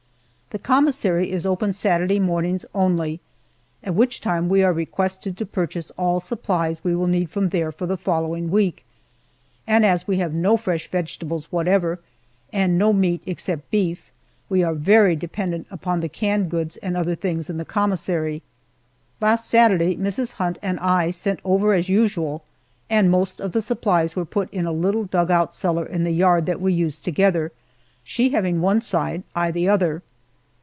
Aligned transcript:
The 0.53 0.59
commissary 0.59 1.31
is 1.31 1.45
open 1.45 1.71
Saturday 1.71 2.19
mornings 2.19 2.65
only, 2.75 3.21
at 3.85 3.95
which 3.95 4.19
time 4.19 4.49
we 4.49 4.61
are 4.63 4.73
requested 4.73 5.37
to 5.37 5.45
purchase 5.45 5.91
all 5.91 6.19
supplies 6.19 6.83
we 6.83 6.93
will 6.93 7.07
need 7.07 7.29
from 7.29 7.47
there 7.47 7.71
for 7.71 7.85
the 7.85 7.95
following 7.95 8.51
week, 8.51 8.83
and 9.65 9.85
as 9.85 10.09
we 10.09 10.17
have 10.17 10.33
no 10.33 10.57
fresh 10.57 10.89
vegetables 10.89 11.53
whatever, 11.53 12.01
and 12.51 12.77
no 12.77 12.91
meat 12.91 13.23
except 13.25 13.71
beef, 13.71 14.11
we 14.49 14.61
are 14.61 14.73
very 14.73 15.15
dependent 15.15 15.67
upon 15.71 16.01
the 16.01 16.09
canned 16.09 16.51
goods 16.51 16.75
and 16.75 16.97
other 16.97 17.15
things 17.15 17.49
in 17.49 17.55
the 17.55 17.63
commissary. 17.63 18.43
Last 19.21 19.47
Saturday 19.49 19.95
Mrs. 19.95 20.33
Hunt 20.33 20.57
and 20.61 20.77
I 20.81 21.11
sent 21.11 21.39
over 21.45 21.73
as 21.73 21.87
usual, 21.87 22.43
and 22.89 23.09
most 23.09 23.39
of 23.39 23.53
the 23.53 23.61
supplies 23.61 24.17
were 24.17 24.25
put 24.25 24.53
in 24.53 24.65
a 24.65 24.73
little 24.73 25.05
dug 25.05 25.31
out 25.31 25.55
cellar 25.55 25.85
in 25.85 26.03
the 26.03 26.11
yard 26.11 26.45
that 26.47 26.59
we 26.59 26.73
use 26.73 26.99
together 26.99 27.53
she 28.03 28.31
having 28.31 28.59
one 28.59 28.81
side, 28.81 29.23
I 29.33 29.51
the 29.51 29.69
other. 29.69 30.01